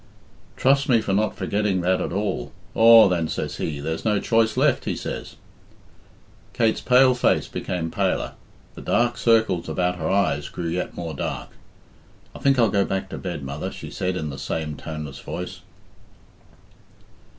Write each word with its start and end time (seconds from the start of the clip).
"Trust 0.57 0.89
me 0.89 0.99
for 0.99 1.13
not 1.13 1.35
forgetting 1.35 1.81
that 1.81 2.01
at 2.01 2.11
all. 2.11 2.51
'Aw, 2.73 3.07
then,' 3.07 3.27
says 3.27 3.57
he, 3.57 3.79
'there's 3.79 4.03
no 4.03 4.19
choice 4.19 4.57
left,' 4.57 4.85
he 4.85 4.95
says." 4.95 5.35
Kate's 6.53 6.81
pale 6.81 7.13
face 7.13 7.47
became 7.47 7.91
paler, 7.91 8.33
the 8.73 8.81
dark 8.81 9.15
circles 9.15 9.69
about 9.69 9.97
her 9.99 10.09
eyes 10.09 10.49
grew 10.49 10.69
yet 10.69 10.95
more 10.97 11.13
dark. 11.13 11.49
"I 12.33 12.39
think 12.39 12.57
I'll 12.57 12.69
go 12.71 12.83
back 12.83 13.09
to 13.11 13.19
bed, 13.19 13.43
mother," 13.43 13.71
she 13.71 13.91
said 13.91 14.17
in 14.17 14.31
the 14.31 14.39
same 14.39 14.75
toneless 14.75 15.19
voice. 15.19 15.59